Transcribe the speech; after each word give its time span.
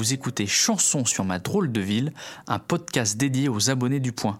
Vous 0.00 0.14
écoutez 0.14 0.46
Chanson 0.46 1.04
sur 1.04 1.26
ma 1.26 1.38
drôle 1.38 1.72
de 1.72 1.80
ville, 1.82 2.14
un 2.48 2.58
podcast 2.58 3.18
dédié 3.18 3.50
aux 3.50 3.68
abonnés 3.68 4.00
du 4.00 4.12
point. 4.12 4.38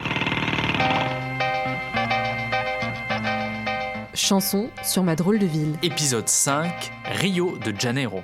Chanson 4.15 4.71
sur 4.83 5.03
ma 5.03 5.17
drôle 5.17 5.39
de 5.39 5.45
ville. 5.45 5.75
Épisode 5.83 6.31
5, 6.31 6.91
Rio 7.05 7.59
de 7.59 7.79
Janeiro. 7.79 8.23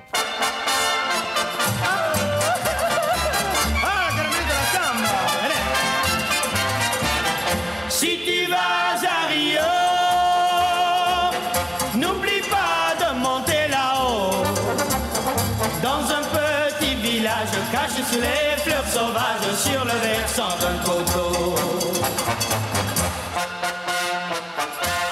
Les 17.99 18.57
fleurs 18.63 18.87
sauvages 18.87 19.55
sur 19.57 19.85
le 19.85 19.93
versant 20.01 20.49
d'un 20.61 20.79
coteau. 20.85 21.55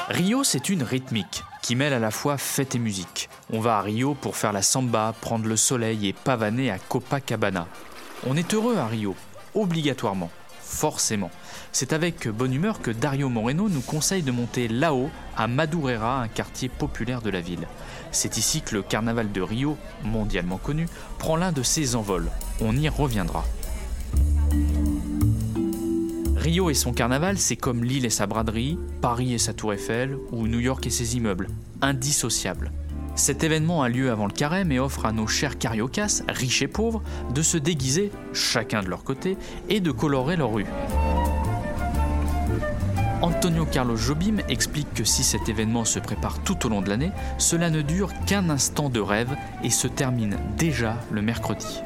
Rio, 0.09 0.45
c'est 0.45 0.69
une 0.69 0.83
rythmique 0.83 1.43
qui 1.63 1.77
mêle 1.77 1.93
à 1.93 1.99
la 1.99 2.11
fois 2.11 2.37
fête 2.37 2.75
et 2.75 2.79
musique. 2.79 3.29
On 3.53 3.61
va 3.61 3.79
à 3.79 3.81
Rio 3.81 4.15
pour 4.15 4.37
faire 4.37 4.53
la 4.53 4.63
samba, 4.63 5.15
prendre 5.21 5.47
le 5.47 5.57
soleil 5.57 6.09
et 6.09 6.13
pavaner 6.13 6.71
à 6.71 6.79
Copacabana. 6.79 7.67
On 8.27 8.37
est 8.37 8.53
heureux 8.55 8.77
à 8.77 8.87
Rio, 8.87 9.17
obligatoirement, 9.55 10.31
forcément. 10.61 11.31
C'est 11.73 11.93
avec 11.93 12.29
bonne 12.29 12.55
humeur 12.55 12.81
que 12.81 12.91
Dario 12.91 13.29
Moreno 13.29 13.69
nous 13.69 13.81
conseille 13.81 14.23
de 14.23 14.31
monter 14.31 14.69
là-haut, 14.69 15.11
à 15.37 15.49
Madureira, 15.49 16.21
un 16.21 16.29
quartier 16.29 16.69
populaire 16.69 17.23
de 17.23 17.31
la 17.31 17.41
ville. 17.41 17.67
C'est 18.15 18.37
ici 18.37 18.63
que 18.63 18.77
le 18.77 18.83
carnaval 18.83 19.33
de 19.33 19.41
Rio, 19.41 19.77
mondialement 20.05 20.57
connu, 20.57 20.87
prend 21.19 21.35
l'un 21.37 21.51
de 21.51 21.65
ses 21.65 21.97
envols. 21.97 22.31
On 22.61 22.77
y 22.77 22.89
reviendra. 22.89 23.45
Rio 26.37 26.71
et 26.71 26.75
son 26.75 26.93
carnaval, 26.93 27.39
c'est 27.39 27.57
comme 27.57 27.83
Lille 27.83 28.05
et 28.05 28.11
sa 28.11 28.27
braderie, 28.27 28.79
Paris 29.01 29.35
et 29.35 29.39
sa 29.39 29.53
tour 29.53 29.73
Eiffel, 29.73 30.17
ou 30.31 30.47
New 30.47 30.61
York 30.61 30.87
et 30.87 30.91
ses 30.91 31.17
immeubles, 31.17 31.49
indissociables. 31.83 32.71
Cet 33.17 33.43
événement 33.43 33.83
a 33.83 33.89
lieu 33.89 34.13
avant 34.13 34.27
le 34.27 34.33
carême 34.33 34.71
et 34.71 34.79
offre 34.79 35.07
à 35.07 35.13
nos 35.13 35.27
chers 35.27 35.59
cariocas, 35.59 36.23
riches 36.29 36.63
et 36.63 36.69
pauvres, 36.69 37.03
de 37.35 37.43
se 37.43 37.59
déguiser, 37.59 38.13
chacun 38.33 38.83
de 38.83 38.89
leur 38.89 39.03
côté, 39.03 39.37
et 39.69 39.81
de 39.81 39.91
colorer 39.91 40.37
leur 40.37 40.53
rue. 40.53 40.67
Antonio 43.23 43.67
Carlos 43.67 43.97
Jobim 43.97 44.39
explique 44.49 44.93
que 44.95 45.05
si 45.05 45.23
cet 45.25 45.49
événement 45.49 45.85
se 45.85 45.99
prépare 45.99 46.39
tout 46.41 46.67
au 46.67 46.69
long 46.69 46.83
de 46.83 46.89
l'année, 46.89 47.13
cela 47.39 47.71
ne 47.71 47.83
dure 47.83 48.13
qu'un 48.27 48.51
instant 48.51 48.89
de 48.91 49.01
rêve 49.01 49.35
et 49.63 49.71
se 49.71 49.87
termine 49.89 50.37
déjà 50.57 50.97
le 51.11 51.23
mercredi. 51.23 51.83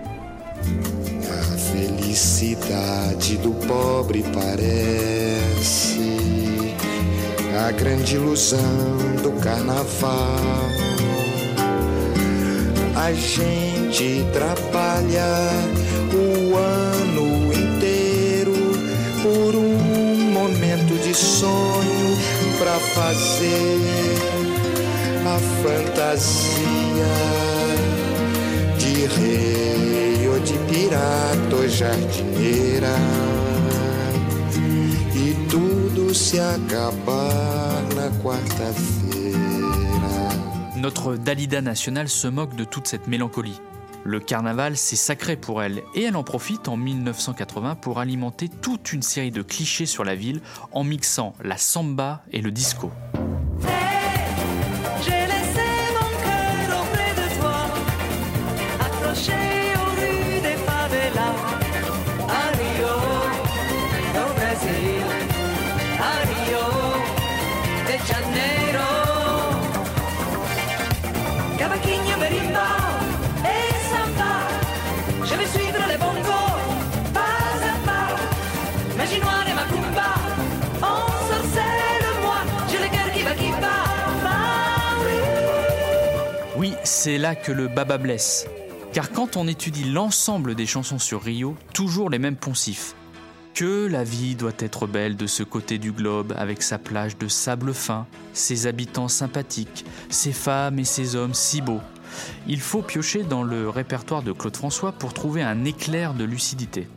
A 1.30 1.56
felicidade 1.56 3.36
do 3.38 3.52
pobre 3.66 4.22
parece 4.32 5.98
a 7.58 7.72
grande 7.72 8.14
ilusão 8.14 8.58
do 9.22 9.32
carnaval. 9.40 10.68
A 12.94 13.12
gente 13.12 14.24
trabalha 14.32 15.50
o 16.12 16.56
ano 16.56 17.52
inteiro 17.52 18.54
por 19.22 19.57
de 21.08 21.14
sonho 21.14 22.16
pra 22.58 22.78
fazer 22.78 23.78
a 25.24 25.38
fantasia 25.62 27.14
de 28.78 29.06
rei 29.06 30.18
de 30.44 30.58
pirata 30.70 31.56
ou 31.56 31.68
jardineira 31.68 32.94
e 35.14 35.34
tudo 35.48 36.14
se 36.14 36.38
acabar 36.38 37.82
na 37.96 38.10
quarta-feira. 38.22 39.38
Notre 40.76 41.16
Dalida 41.16 41.62
nationale 41.62 42.08
se 42.08 42.28
moque 42.28 42.54
de 42.54 42.64
toute 42.64 42.86
cette 42.86 43.08
mélancolie. 43.08 43.60
Le 44.08 44.20
carnaval, 44.20 44.78
c'est 44.78 44.96
sacré 44.96 45.36
pour 45.36 45.62
elle, 45.62 45.82
et 45.94 46.04
elle 46.04 46.16
en 46.16 46.22
profite 46.22 46.68
en 46.68 46.78
1980 46.78 47.74
pour 47.74 47.98
alimenter 47.98 48.48
toute 48.48 48.94
une 48.94 49.02
série 49.02 49.30
de 49.30 49.42
clichés 49.42 49.84
sur 49.84 50.02
la 50.02 50.14
ville 50.14 50.40
en 50.72 50.82
mixant 50.82 51.34
la 51.44 51.58
samba 51.58 52.22
et 52.32 52.40
le 52.40 52.50
disco. 52.50 52.90
Oui, 86.58 86.74
c'est 86.82 87.18
là 87.18 87.36
que 87.36 87.52
le 87.52 87.68
baba 87.68 87.98
blesse. 87.98 88.48
Car 88.92 89.12
quand 89.12 89.36
on 89.36 89.46
étudie 89.46 89.84
l'ensemble 89.84 90.56
des 90.56 90.66
chansons 90.66 90.98
sur 90.98 91.22
Rio, 91.22 91.56
toujours 91.72 92.10
les 92.10 92.18
mêmes 92.18 92.34
poncifs. 92.34 92.96
Que 93.54 93.86
la 93.86 94.02
vie 94.02 94.34
doit 94.34 94.50
être 94.58 94.88
belle 94.88 95.16
de 95.16 95.28
ce 95.28 95.44
côté 95.44 95.78
du 95.78 95.92
globe 95.92 96.34
avec 96.36 96.62
sa 96.62 96.78
plage 96.78 97.16
de 97.16 97.28
sable 97.28 97.72
fin, 97.72 98.08
ses 98.32 98.66
habitants 98.66 99.06
sympathiques, 99.06 99.84
ses 100.08 100.32
femmes 100.32 100.80
et 100.80 100.84
ses 100.84 101.14
hommes 101.14 101.32
si 101.32 101.60
beaux. 101.60 101.80
Il 102.48 102.60
faut 102.60 102.82
piocher 102.82 103.22
dans 103.22 103.44
le 103.44 103.68
répertoire 103.68 104.24
de 104.24 104.32
Claude 104.32 104.56
François 104.56 104.90
pour 104.90 105.14
trouver 105.14 105.42
un 105.42 105.64
éclair 105.64 106.12
de 106.12 106.24
lucidité. 106.24 106.88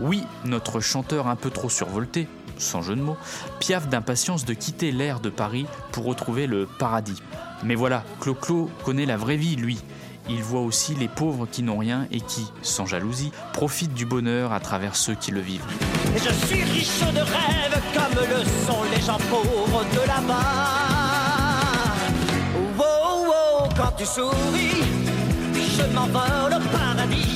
Oui, 0.00 0.22
notre 0.46 0.80
chanteur 0.80 1.28
un 1.28 1.36
peu 1.36 1.50
trop 1.50 1.68
survolté, 1.68 2.26
sans 2.58 2.82
jeu 2.82 2.96
de 2.96 3.00
mots, 3.00 3.16
piaffe 3.60 3.88
d'impatience 3.88 4.44
de 4.44 4.54
quitter 4.54 4.92
l'air 4.92 5.20
de 5.20 5.30
Paris 5.30 5.66
pour 5.92 6.04
retrouver 6.04 6.46
le 6.46 6.66
paradis. 6.66 7.22
Mais 7.62 7.74
voilà, 7.74 8.04
Clo-Clo 8.20 8.70
connaît 8.84 9.06
la 9.06 9.16
vraie 9.16 9.36
vie, 9.36 9.56
lui. 9.56 9.78
Il 10.28 10.42
voit 10.42 10.62
aussi 10.62 10.94
les 10.94 11.08
pauvres 11.08 11.46
qui 11.50 11.62
n'ont 11.62 11.78
rien 11.78 12.06
et 12.10 12.20
qui, 12.20 12.46
sans 12.62 12.86
jalousie, 12.86 13.30
profitent 13.52 13.94
du 13.94 14.06
bonheur 14.06 14.52
à 14.52 14.60
travers 14.60 14.96
ceux 14.96 15.14
qui 15.14 15.30
le 15.30 15.40
vivent. 15.40 15.66
Je 16.16 16.46
suis 16.46 16.62
riche 16.64 17.00
de 17.00 17.20
rêves 17.20 17.82
comme 17.92 18.24
le 18.28 18.44
sont 18.66 18.82
les 18.94 19.02
gens 19.02 19.18
pauvres 19.30 19.84
de 19.92 20.08
là-bas. 20.08 20.84
Je 24.04 24.20
paradis, 26.72 27.34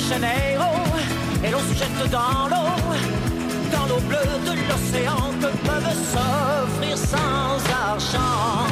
je 0.00 1.27
et 1.44 1.50
l'on 1.50 1.60
se 1.60 1.74
jette 1.74 2.10
dans 2.10 2.48
l'eau, 2.48 2.68
dans 3.72 3.86
l'eau 3.86 4.00
bleue 4.08 4.38
de 4.44 4.52
l'océan 4.68 5.32
que 5.40 5.50
peuvent 5.66 6.04
s'offrir 6.12 6.96
sans 6.96 7.58
argent 7.72 8.66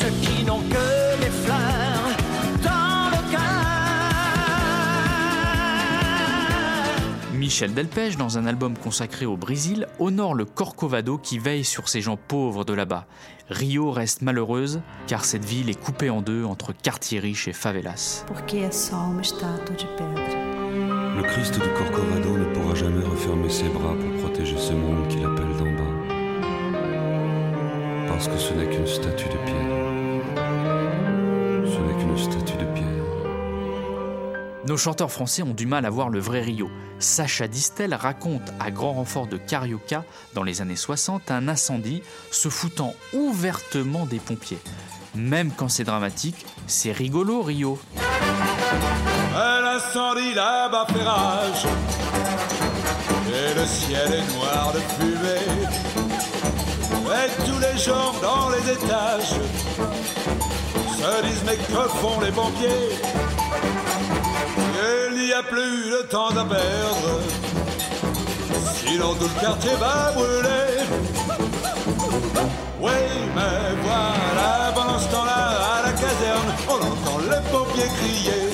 ceux 0.00 0.10
qui 0.22 0.44
n'ont 0.44 0.60
que 0.62 1.20
des 1.20 1.30
fleurs 1.30 2.16
dans 2.62 3.10
le 3.10 3.30
cœur. 3.30 3.40
Michel 7.34 7.74
Delpech, 7.74 8.16
dans 8.16 8.38
un 8.38 8.46
album 8.46 8.76
consacré 8.78 9.26
au 9.26 9.36
Brésil, 9.36 9.86
honore 9.98 10.34
le 10.34 10.44
Corcovado 10.46 11.18
qui 11.18 11.38
veille 11.38 11.64
sur 11.64 11.88
ces 11.88 12.00
gens 12.00 12.16
pauvres 12.16 12.64
de 12.64 12.72
là-bas. 12.72 13.06
Rio 13.50 13.90
reste 13.90 14.22
malheureuse 14.22 14.80
car 15.06 15.24
cette 15.24 15.44
ville 15.44 15.68
est 15.68 15.80
coupée 15.80 16.08
en 16.08 16.22
deux 16.22 16.44
entre 16.44 16.72
quartiers 16.72 17.18
riches 17.18 17.48
et 17.48 17.52
favelas. 17.52 18.24
porque 18.28 18.58
é 18.58 18.70
só 18.70 18.96
uma 18.96 19.22
estátua 19.22 19.74
de 19.74 19.86
pedra? 19.86 20.59
Le 21.16 21.22
Christ 21.22 21.54
du 21.54 21.68
Corcovado 21.74 22.36
ne 22.36 22.44
pourra 22.54 22.74
jamais 22.74 23.04
refermer 23.04 23.50
ses 23.50 23.68
bras 23.68 23.94
pour 23.94 24.22
protéger 24.22 24.56
ce 24.56 24.72
monde 24.72 25.08
qu'il 25.08 25.24
appelle 25.24 25.56
d'en 25.58 25.72
bas. 25.72 25.92
Parce 28.08 28.28
que 28.28 28.38
ce 28.38 28.54
n'est 28.54 28.68
qu'une 28.68 28.86
statue 28.86 29.28
de 29.28 29.36
pierre. 29.44 29.70
Ce 31.66 31.78
n'est 31.78 31.94
qu'une 32.00 32.18
statue 32.18 32.56
de 32.56 32.64
pierre. 32.74 32.86
Nos 34.66 34.76
chanteurs 34.76 35.10
français 35.10 35.42
ont 35.42 35.54
du 35.54 35.66
mal 35.66 35.84
à 35.84 35.90
voir 35.90 36.10
le 36.10 36.20
vrai 36.20 36.42
Rio. 36.42 36.70
Sacha 37.00 37.48
Distel 37.48 37.92
raconte 37.94 38.52
à 38.60 38.70
grand 38.70 38.92
renfort 38.92 39.26
de 39.26 39.36
carioca 39.36 40.04
dans 40.34 40.44
les 40.44 40.60
années 40.60 40.76
60 40.76 41.30
un 41.30 41.48
incendie 41.48 42.02
se 42.30 42.48
foutant 42.48 42.94
ouvertement 43.12 44.06
des 44.06 44.20
pompiers. 44.20 44.60
Même 45.14 45.50
quand 45.50 45.68
c'est 45.68 45.84
dramatique, 45.84 46.46
c'est 46.66 46.92
rigolo 46.92 47.42
Rio. 47.42 47.78
Incendie 49.80 50.34
là-bas 50.34 50.86
fait 50.92 51.02
rage. 51.02 51.64
Et 53.28 53.54
le 53.58 53.66
ciel 53.66 54.12
est 54.12 54.34
noir 54.34 54.72
de 54.74 54.80
fumée. 54.94 55.68
Et 57.18 57.44
tous 57.44 57.58
les 57.58 57.78
gens 57.78 58.12
dans 58.22 58.50
les 58.50 58.72
étages 58.72 59.34
Se 60.96 61.22
disent 61.26 61.44
mais 61.46 61.56
que 61.56 61.88
font 62.00 62.20
les 62.20 62.30
pompiers? 62.30 62.90
Il 65.12 65.26
n'y 65.26 65.32
a 65.32 65.42
plus 65.42 65.90
de 65.90 66.02
temps 66.08 66.28
à 66.28 66.44
perdre. 66.44 67.12
Sinon 68.74 69.14
tout 69.14 69.28
le 69.34 69.40
quartier 69.40 69.74
va 69.80 70.12
brûler. 70.12 70.70
Oui 72.80 73.00
mais 73.34 73.60
voilà 73.82 74.72
pendant 74.74 74.98
ce 74.98 75.08
temps-là 75.08 75.42
à 75.78 75.86
la 75.86 75.92
caserne. 75.92 76.50
On 76.68 76.74
entend 76.74 77.18
les 77.18 77.50
pompiers 77.50 77.90
crier 77.98 78.49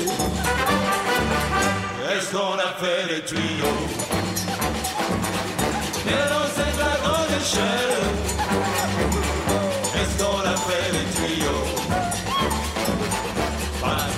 grande 7.03 7.33
échelle. 7.41 7.97
Est-ce 9.95 10.15
qu'on 10.23 10.41
les 10.93 11.07
tuyaux 11.17 11.65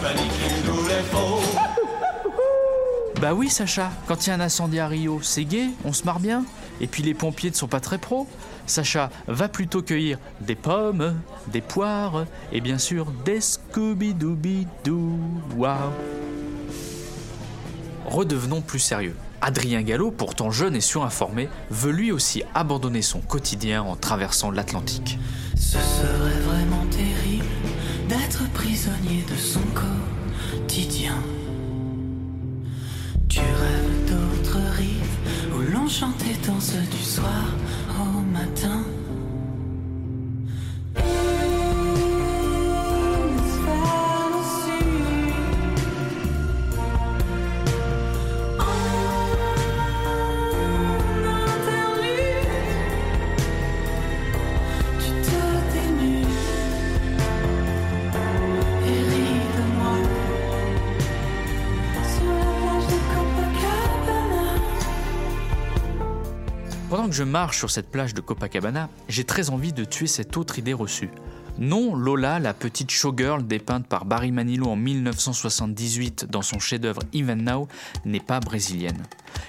panique, 0.02 0.32
nous 0.66 0.82
les. 0.88 1.02
Bah 3.20 3.34
oui 3.34 3.48
Sacha, 3.48 3.90
quand 4.06 4.26
il 4.26 4.30
y 4.30 4.32
a 4.32 4.36
un 4.36 4.40
incendie 4.40 4.78
à 4.78 4.86
Rio, 4.86 5.20
c'est 5.22 5.44
gay, 5.44 5.70
on 5.84 5.92
se 5.92 6.04
marre 6.04 6.20
bien. 6.20 6.44
Et 6.80 6.86
puis 6.86 7.02
les 7.02 7.14
pompiers 7.14 7.50
ne 7.50 7.56
sont 7.56 7.66
pas 7.66 7.80
très 7.80 7.98
pros. 7.98 8.28
Sacha 8.66 9.10
va 9.26 9.48
plutôt 9.48 9.82
cueillir 9.82 10.18
des 10.40 10.54
pommes, 10.54 11.18
des 11.48 11.60
poires 11.60 12.26
et 12.52 12.60
bien 12.60 12.78
sûr 12.78 13.06
des 13.24 13.40
Scooby-Dooby-Doo. 13.40 15.18
Redevenons 18.08 18.62
plus 18.62 18.78
sérieux. 18.78 19.14
Adrien 19.42 19.82
Gallo, 19.82 20.10
pourtant 20.10 20.50
jeune 20.50 20.74
et 20.74 20.80
surinformé, 20.80 21.50
veut 21.70 21.92
lui 21.92 22.10
aussi 22.10 22.42
abandonner 22.54 23.02
son 23.02 23.20
quotidien 23.20 23.82
en 23.82 23.96
traversant 23.96 24.50
l'Atlantique. 24.50 25.18
Ce 25.54 25.76
serait 25.78 26.40
vraiment 26.40 26.86
terrible 26.90 27.44
d'être 28.08 28.50
prisonnier 28.54 29.24
de 29.30 29.36
son 29.36 29.60
quotidien. 29.74 31.16
Tu 33.28 33.40
rêves 33.40 34.10
d'autres 34.10 34.58
rives 34.76 35.54
où 35.54 35.70
l'on 35.70 35.86
chante 35.86 36.22
et 36.22 36.46
danse 36.46 36.72
du 36.90 37.04
soir 37.04 37.44
au 38.00 38.20
matin. 38.32 38.87
Que 67.08 67.14
je 67.14 67.24
marche 67.24 67.56
sur 67.56 67.70
cette 67.70 67.90
plage 67.90 68.12
de 68.12 68.20
Copacabana, 68.20 68.90
j'ai 69.08 69.24
très 69.24 69.48
envie 69.48 69.72
de 69.72 69.84
tuer 69.84 70.06
cette 70.06 70.36
autre 70.36 70.58
idée 70.58 70.74
reçue. 70.74 71.08
Non, 71.58 71.96
Lola, 71.96 72.38
la 72.38 72.52
petite 72.52 72.90
showgirl 72.90 73.46
dépeinte 73.46 73.86
par 73.86 74.04
Barry 74.04 74.30
Manilow 74.30 74.68
en 74.68 74.76
1978 74.76 76.26
dans 76.28 76.42
son 76.42 76.58
chef-d'œuvre 76.58 77.00
Even 77.14 77.42
Now, 77.42 77.66
n'est 78.04 78.20
pas 78.20 78.40
brésilienne. 78.40 79.02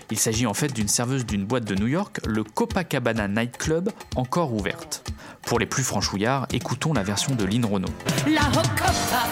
Il 0.10 0.18
s'agit 0.18 0.46
en 0.46 0.54
fait 0.54 0.72
d'une 0.72 0.88
serveuse 0.88 1.26
d'une 1.26 1.44
boîte 1.44 1.66
de 1.66 1.76
New 1.76 1.88
York, 1.88 2.22
le 2.26 2.46
Copacabana 2.46 3.28
Night 3.28 3.58
Club, 3.58 3.92
encore 4.16 4.54
ouverte. 4.54 5.04
Pour 5.42 5.60
les 5.60 5.66
plus 5.66 5.84
franchouillards, 5.84 6.48
écoutons 6.54 6.94
la 6.94 7.04
version 7.04 7.36
de 7.36 7.44
Lynn 7.44 7.66
Renault. 7.66 7.90
La 8.26 8.46
Copa, 8.46 9.28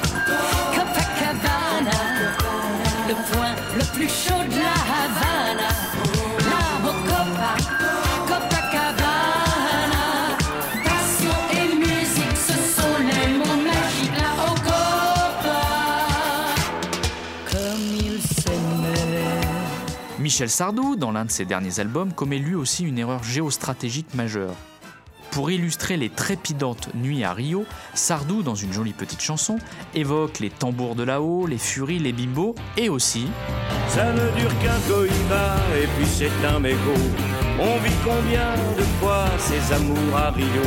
Copacabana, 0.75 1.91
le 3.07 3.13
point 3.31 3.55
le 3.77 3.95
plus 3.95 4.09
chaud 4.09 4.43
de 4.49 4.61
la 4.61 4.76
Michel 20.27 20.49
Sardou, 20.49 20.97
dans 20.97 21.13
l'un 21.13 21.23
de 21.23 21.31
ses 21.31 21.45
derniers 21.45 21.79
albums, 21.79 22.11
commet 22.11 22.37
lui 22.37 22.53
aussi 22.53 22.83
une 22.83 22.97
erreur 22.97 23.23
géostratégique 23.23 24.13
majeure. 24.13 24.55
Pour 25.31 25.49
illustrer 25.51 25.95
les 25.95 26.09
trépidantes 26.09 26.93
nuits 26.95 27.23
à 27.23 27.31
Rio, 27.31 27.63
Sardou, 27.93 28.43
dans 28.43 28.53
une 28.53 28.73
jolie 28.73 28.91
petite 28.91 29.21
chanson, 29.21 29.57
évoque 29.95 30.39
les 30.39 30.49
tambours 30.49 30.95
de 30.95 31.03
là-haut, 31.03 31.47
les 31.47 31.57
furies, 31.57 31.99
les 31.99 32.11
bimbos 32.11 32.55
et 32.75 32.89
aussi 32.89 33.27
Ça 33.87 34.11
ne 34.11 34.37
dure 34.37 34.51
qu'un 34.59 34.75
et 35.77 35.87
puis 35.95 36.05
c'est 36.05 36.45
un 36.45 36.59
mégot. 36.59 36.77
On 37.57 37.77
vit 37.79 37.95
combien 38.03 38.53
de 38.77 38.83
fois 38.99 39.27
ces 39.37 39.73
amours 39.75 40.17
à 40.17 40.31
Rio, 40.31 40.63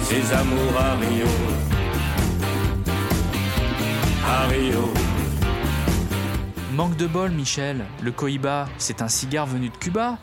ces 0.00 0.32
amours 0.32 0.80
à 0.80 0.94
Rio, 0.94 1.26
à 4.26 4.46
Rio. 4.46 5.13
Manque 6.74 6.96
de 6.96 7.06
bol, 7.06 7.30
Michel, 7.30 7.84
le 8.02 8.10
Cohiba, 8.10 8.68
c'est 8.78 9.00
un 9.00 9.06
cigare 9.06 9.46
venu 9.46 9.68
de 9.68 9.76
Cuba 9.76 10.18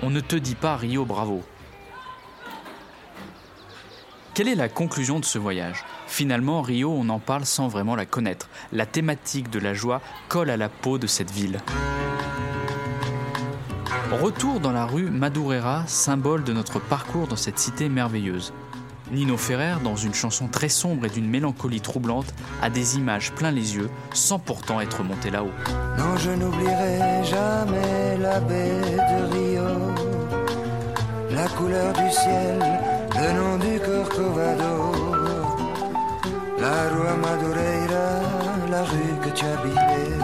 On 0.00 0.10
ne 0.10 0.20
te 0.20 0.36
dit 0.36 0.54
pas 0.54 0.76
Rio 0.76 1.04
Bravo. 1.04 1.42
Quelle 4.32 4.46
est 4.46 4.54
la 4.54 4.68
conclusion 4.68 5.18
de 5.18 5.24
ce 5.24 5.38
voyage? 5.38 5.84
Finalement, 6.06 6.62
Rio, 6.62 6.92
on 6.92 7.08
en 7.08 7.18
parle 7.18 7.44
sans 7.44 7.66
vraiment 7.66 7.96
la 7.96 8.06
connaître. 8.06 8.48
La 8.70 8.86
thématique 8.86 9.50
de 9.50 9.58
la 9.58 9.74
joie 9.74 10.00
colle 10.28 10.50
à 10.50 10.56
la 10.56 10.68
peau 10.68 10.98
de 10.98 11.08
cette 11.08 11.32
ville. 11.32 11.58
Retour 14.12 14.60
dans 14.60 14.72
la 14.72 14.86
rue 14.86 15.10
Madureira, 15.10 15.84
symbole 15.88 16.44
de 16.44 16.52
notre 16.52 16.78
parcours 16.78 17.26
dans 17.26 17.34
cette 17.34 17.58
cité 17.58 17.88
merveilleuse. 17.88 18.52
Nino 19.10 19.36
Ferrer, 19.36 19.76
dans 19.82 19.96
une 19.96 20.14
chanson 20.14 20.48
très 20.48 20.68
sombre 20.68 21.06
et 21.06 21.08
d'une 21.08 21.28
mélancolie 21.28 21.80
troublante, 21.80 22.32
a 22.62 22.70
des 22.70 22.96
images 22.96 23.32
plein 23.32 23.50
les 23.50 23.76
yeux, 23.76 23.90
sans 24.12 24.38
pourtant 24.38 24.80
être 24.80 25.02
monté 25.02 25.30
là-haut. 25.30 25.50
Non, 25.96 26.16
je 26.18 26.30
n'oublierai 26.30 27.24
jamais 27.24 28.18
la 28.20 28.40
baie 28.40 28.80
de 28.96 29.32
Rio, 29.32 29.64
la 31.30 31.48
couleur 31.48 31.92
du 31.92 32.10
ciel, 32.10 32.58
le 33.14 33.32
nom 33.32 33.56
du 33.56 33.80
Corcovado, 33.80 34.92
la 36.60 36.88
rue 36.90 37.20
Madureira, 37.20 38.68
la 38.70 38.82
rue 38.82 39.18
que 39.22 39.30
tu 39.30 39.44
habitais. 39.44 40.18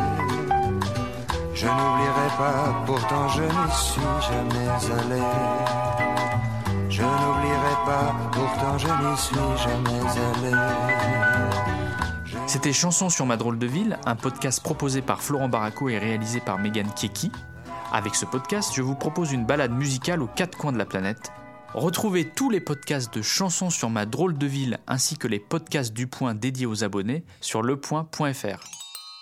Je 1.55 1.67
n'oublierai 1.67 2.29
pas, 2.37 2.85
pourtant 2.85 3.29
je 3.29 3.43
n'y 3.43 3.73
suis 3.73 4.01
jamais 4.29 4.69
allé. 4.69 5.84
Je 8.35 8.41
n'oublierai 8.41 8.57
pas, 8.57 8.79
pourtant 8.79 8.79
je 8.79 8.89
n'y 8.89 9.17
suis 9.17 9.35
jamais 9.63 10.53
allé. 10.53 10.55
C'était 12.47 12.73
Chanson 12.73 13.09
sur 13.09 13.27
ma 13.27 13.37
drôle 13.37 13.59
de 13.59 13.67
ville, 13.67 13.99
un 14.07 14.17
podcast 14.17 14.63
proposé 14.63 15.03
par 15.03 15.23
Florent 15.23 15.49
Baraco 15.49 15.89
et 15.89 15.99
réalisé 15.99 16.41
par 16.41 16.59
Megan 16.59 16.89
Keki. 16.95 17.31
Avec 17.93 18.15
ce 18.15 18.27
podcast, 18.27 18.73
je 18.75 18.83
vous 18.83 18.95
propose 18.95 19.33
une 19.33 19.47
balade 19.47 19.73
musicale 19.73 20.23
aux 20.23 20.27
quatre 20.27 20.59
coins 20.59 20.73
de 20.73 20.79
la 20.79 20.85
planète. 20.85 21.33
Retrouvez 21.75 22.29
tous 22.29 22.51
les 22.51 22.61
podcasts 22.61 23.13
de 23.15 23.23
Chansons 23.23 23.71
sur 23.71 23.91
ma 23.91 24.07
drôle 24.07 24.37
de 24.39 24.47
ville 24.47 24.79
ainsi 24.87 25.17
que 25.17 25.27
les 25.27 25.41
podcasts 25.41 25.93
du 25.93 26.07
Point 26.07 26.35
dédiés 26.35 26.67
aux 26.67 26.85
abonnés 26.85 27.25
sur 27.41 27.63
lepoint.fr. 27.63 28.65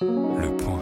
Le 0.02 0.56
point. 0.56 0.81